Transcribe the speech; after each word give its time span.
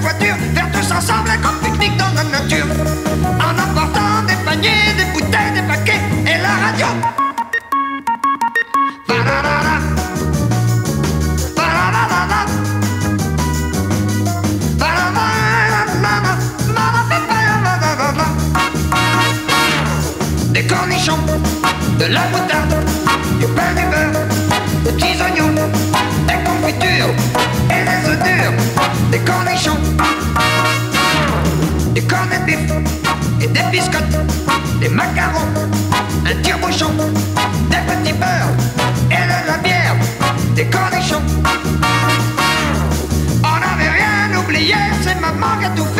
voiture, 0.00 0.36
faire 0.54 0.70
tous 0.72 0.92
ensemble 0.92 1.30
un 1.30 1.64
pique-nique 1.64 1.96
dans 1.96 2.12
la 2.14 2.24
nature. 2.24 2.66
En 3.38 3.58
apportant 3.58 4.22
des 4.26 4.36
paniers, 4.44 4.94
des 4.96 5.04
bouteilles, 5.12 5.52
des 5.54 5.62
paquets 5.62 6.00
et 6.26 6.38
la 6.40 6.54
radio. 6.66 6.86
Des 20.52 20.66
cornichons, 20.66 21.18
de 21.98 22.04
la 22.04 22.20
moutarde, 22.28 22.74
du 23.38 23.46
pain 23.46 23.72
du 23.76 23.84
beurre, 23.90 24.24
des 24.84 24.92
petits 24.92 25.22
oignons, 25.22 25.54
des 26.26 26.59
des 29.20 29.30
cornichons, 29.30 29.76
des 31.94 32.02
cornets 32.02 32.38
de 32.40 32.44
bif 32.46 32.58
et 33.40 33.46
des 33.46 33.62
biscottes, 33.70 34.18
des 34.80 34.88
macarons, 34.88 35.48
un 36.26 36.34
tire-bouchon, 36.42 36.92
des 37.70 37.82
petits 37.86 38.14
beurres 38.14 38.54
et 39.10 39.24
de 39.24 39.46
la 39.46 39.58
bière, 39.58 39.96
des 40.54 40.66
cornichons. 40.66 41.22
On 43.42 43.56
n'avait 43.60 43.90
rien 43.90 44.38
oublié, 44.38 44.74
c'est 45.02 45.20
maman 45.20 45.58
qui 45.58 45.66
a 45.66 45.70
tout 45.70 45.84
fait. 45.94 45.99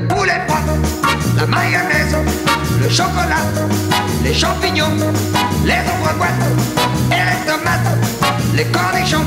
Le 0.00 0.06
poulet 0.06 0.40
froid, 0.46 0.60
la 1.36 1.44
mayonnaise, 1.46 2.16
le 2.80 2.88
chocolat, 2.88 3.42
les 4.22 4.32
champignons, 4.32 4.96
les 5.64 5.72
ombres 5.72 6.14
boîtes 6.16 6.30
et 7.10 7.14
les 7.14 7.50
tomates, 7.50 7.98
les 8.54 8.64
cornichons. 8.66 9.24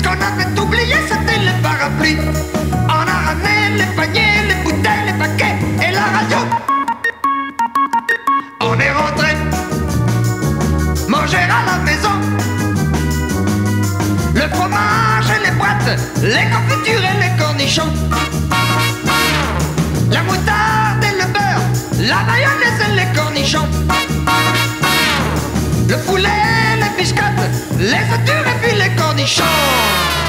Ce 0.00 0.02
qu'on 0.02 0.12
avait 0.12 0.58
oublié, 0.58 0.94
c'était 1.06 1.40
le 1.40 1.62
parapluie. 1.62 2.16
On 2.88 2.88
a 2.88 3.18
ramené 3.26 3.76
les 3.76 3.94
paniers, 3.94 4.48
les 4.48 4.54
bouteilles, 4.64 5.04
les 5.04 5.12
paquets 5.12 5.56
et 5.86 5.92
la 5.92 6.04
radio. 6.16 6.38
On 8.62 8.80
est 8.80 8.92
rentré 8.92 9.36
manger 11.06 11.36
à 11.36 11.60
la 11.70 11.76
maison. 11.84 12.16
Le 14.34 14.48
fromage 14.54 15.26
et 15.36 15.44
les 15.44 15.54
boîtes, 15.58 16.00
les 16.22 16.46
confitures 16.48 17.04
et 17.04 17.16
les 17.22 17.38
cornichons. 17.38 17.92
La 20.10 20.22
moutarde 20.22 21.04
et 21.04 21.14
le 21.20 21.26
beurre, 21.30 21.66
la 21.98 22.22
mayonnaise 22.24 22.80
et 22.88 22.92
les 22.96 23.18
cornichons. 23.18 23.68
Le 25.90 25.96
poulet, 26.06 26.30
les 26.76 27.02
biscottes, 27.02 27.50
les 27.78 27.96
œufs 28.14 28.49
the. 29.26 30.19